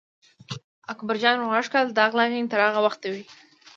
اکبر 0.93 1.15
جان 1.21 1.37
ور 1.39 1.47
غږ 1.53 1.65
کړل: 1.71 1.87
دا 1.93 2.05
غلاګانې 2.11 2.49
تر 2.51 2.59
هغه 2.67 2.79
وخته 2.85 3.07
وي. 3.13 3.23